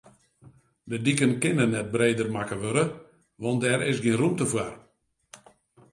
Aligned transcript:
De 0.89 0.97
diken 1.05 1.33
kinne 1.41 1.65
net 1.73 1.91
breder 1.93 2.29
makke 2.35 2.57
wurde, 2.61 2.85
want 3.41 3.61
dêr 3.63 3.81
is 3.91 3.99
gjin 4.03 4.19
rûmte 4.21 4.45
foar. 4.51 4.73